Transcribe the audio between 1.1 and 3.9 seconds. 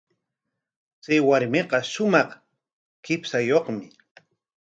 warmiqa shumaq qipshayuqmi.